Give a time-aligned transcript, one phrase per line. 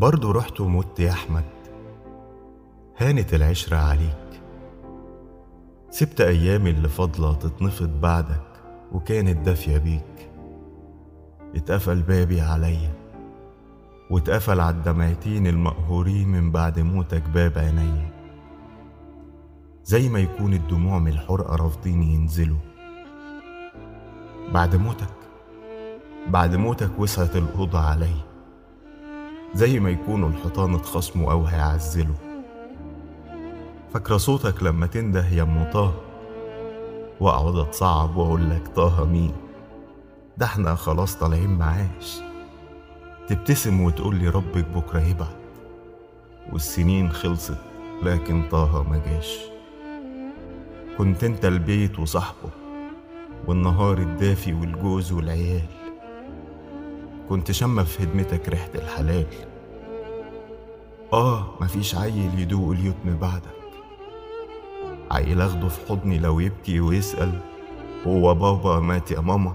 [0.00, 1.44] برضه رحت ومت يا أحمد.
[2.98, 4.42] هانت العشرة عليك.
[5.90, 8.46] سبت أيامي اللي فاضلة تتنفض بعدك
[8.92, 10.30] وكانت دافية بيك.
[11.54, 12.92] اتقفل بابي عليا
[14.10, 18.10] واتقفل على الدمعتين المقهورين من بعد موتك باب عينيا.
[19.84, 22.58] زي ما يكون الدموع من الحرقة رافضين ينزلوا.
[24.52, 25.14] بعد موتك
[26.28, 28.29] بعد موتك وسعت الأوضة عليا.
[29.54, 32.14] زي ما يكونوا الحيطان اتخصموا أو هيعزلوا
[33.94, 35.94] فاكرة صوتك لما تنده يا أم طه؟
[37.20, 39.32] وأقعد أتصعب وأقول لك طه مين؟
[40.38, 42.20] ده إحنا خلاص طالعين معاش.
[43.28, 45.36] تبتسم وتقول لي ربك بكرة يبعت
[46.52, 47.58] والسنين خلصت
[48.02, 49.38] لكن طه ما جاش.
[50.98, 52.50] كنت أنت البيت وصاحبه
[53.46, 55.79] والنهار الدافي والجوز والعيال.
[57.30, 59.26] كنت شامة في هدمتك ريحة الحلال.
[61.12, 63.60] آه مفيش عيل يدوق اليتم بعدك.
[65.10, 67.32] عيل أخده في حضني لو يبكي ويسأل
[68.06, 69.54] هو بابا مات يا ماما؟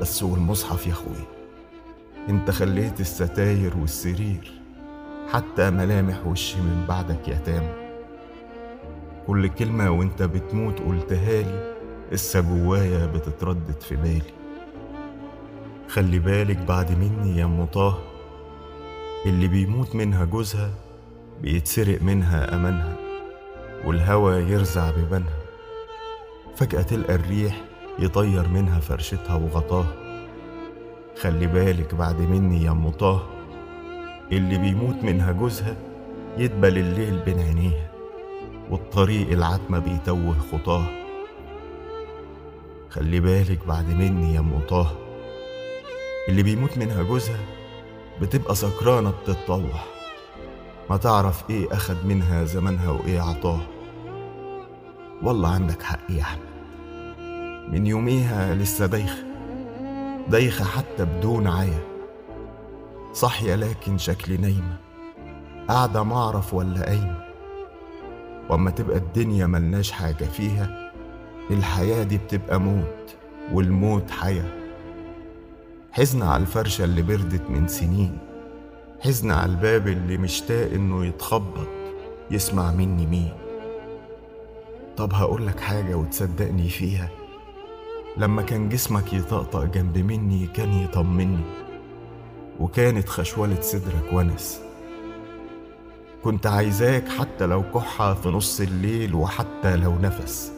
[0.00, 1.26] بس والمصحف يا أخويا
[2.28, 4.52] أنت خليت الستاير والسرير
[5.32, 7.72] حتى ملامح وشي من بعدك يتامى
[9.26, 11.74] كل كلمة وأنت بتموت قلتها لي
[12.12, 14.41] لسه جوايا بتتردد في بالي.
[15.92, 17.98] خلي بالك بعد مني يا ام طه
[19.26, 20.70] اللي بيموت منها جوزها
[21.42, 22.96] بيتسرق منها أمانها
[23.84, 25.38] والهوى يرزع ببنها
[26.56, 27.64] فجأة تلقى الريح
[27.98, 29.94] يطير منها فرشتها وغطاها.
[31.20, 33.26] خلي بالك بعد مني يا ام طه
[34.32, 35.76] اللي بيموت منها جوزها
[36.38, 37.90] يدبل الليل بين عينيها
[38.70, 40.84] والطريق العتمة بيتوه خطاه
[42.90, 45.11] خلي بالك بعد مني يا ام طه
[46.28, 47.40] اللي بيموت منها جوزها
[48.20, 49.86] بتبقى سكرانة بتتطوح
[50.90, 53.60] ما تعرف إيه أخد منها زمانها وإيه عطاه.
[55.22, 56.42] والله عندك حق يا أحمد.
[57.72, 59.24] من يوميها لسه دايخة.
[60.28, 61.80] دايخة حتى بدون عيا.
[63.12, 64.76] صاحية لكن شكلي نايمة.
[65.68, 67.24] قاعدة معرف ولا قايمة.
[68.50, 70.92] وأما تبقى الدنيا ملناش حاجة فيها
[71.50, 73.16] الحياة دي بتبقى موت
[73.52, 74.61] والموت حياة.
[75.92, 78.18] حزن على الفرشة اللي بردت من سنين.
[79.00, 81.68] حزن على الباب اللي مشتاق إنه يتخبط
[82.30, 83.32] يسمع مني مين.
[84.96, 87.08] طب هقولك حاجة وتصدقني فيها.
[88.16, 91.44] لما كان جسمك يطقطق جنب مني كان يطمني.
[92.60, 94.60] وكانت خشولة صدرك ونس.
[96.24, 100.52] كنت عايزاك حتى لو كحة في نص الليل وحتى لو نفس.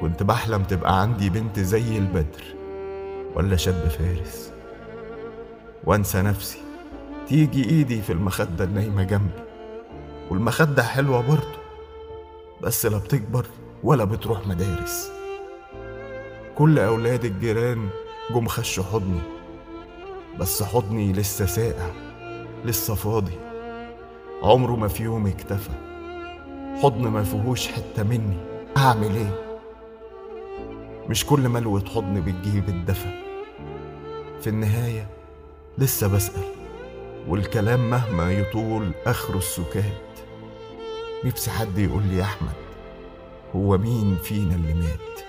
[0.00, 2.56] كنت بحلم تبقى عندي بنت زي البدر.
[3.36, 4.52] ولا شاب فارس.
[5.84, 6.58] وانسى نفسي.
[7.28, 9.44] تيجي ايدي في المخدة النايمة جنبي.
[10.30, 11.58] والمخدة حلوة برضه.
[12.62, 13.46] بس لا بتكبر
[13.82, 15.10] ولا بتروح مدارس.
[16.54, 17.88] كل أولاد الجيران
[18.34, 19.20] جم خشوا حضني.
[20.38, 21.90] بس حضني لسه ساقع
[22.64, 23.38] لسه فاضي.
[24.42, 25.70] عمره ما في يوم اكتفى.
[26.82, 28.36] حضن ما فيهوش حتة مني.
[28.76, 29.58] أعمل إيه؟
[31.08, 33.25] مش كل ملوة حضن بتجيب الدفى
[34.46, 35.08] في النهاية
[35.78, 36.44] لسه بسأل
[37.28, 40.02] والكلام مهما يطول آخره السكات.
[41.24, 42.54] نفسي حد يقول لي يا أحمد
[43.56, 45.25] هو مين فينا اللي مات؟